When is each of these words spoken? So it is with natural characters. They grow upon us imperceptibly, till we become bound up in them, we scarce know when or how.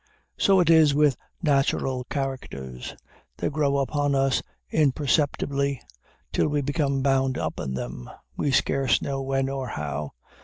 So 0.35 0.59
it 0.59 0.71
is 0.71 0.95
with 0.95 1.15
natural 1.43 2.05
characters. 2.05 2.95
They 3.37 3.51
grow 3.51 3.77
upon 3.77 4.15
us 4.15 4.41
imperceptibly, 4.71 5.79
till 6.31 6.47
we 6.47 6.61
become 6.63 7.03
bound 7.03 7.37
up 7.37 7.59
in 7.59 7.75
them, 7.75 8.09
we 8.35 8.49
scarce 8.49 8.99
know 8.99 9.21
when 9.21 9.47
or 9.47 9.67
how. 9.67 10.13